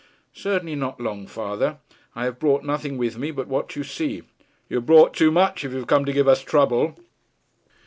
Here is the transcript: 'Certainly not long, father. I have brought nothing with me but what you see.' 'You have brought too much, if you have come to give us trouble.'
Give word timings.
'Certainly 0.33 0.73
not 0.73 0.99
long, 0.99 1.27
father. 1.27 1.77
I 2.15 2.23
have 2.23 2.39
brought 2.39 2.63
nothing 2.63 2.97
with 2.97 3.19
me 3.19 3.29
but 3.29 3.47
what 3.47 3.75
you 3.75 3.83
see.' 3.83 4.23
'You 4.67 4.77
have 4.77 4.87
brought 4.87 5.13
too 5.13 5.29
much, 5.29 5.63
if 5.63 5.73
you 5.73 5.77
have 5.77 5.85
come 5.85 6.05
to 6.05 6.11
give 6.11 6.27
us 6.27 6.41
trouble.' 6.41 6.97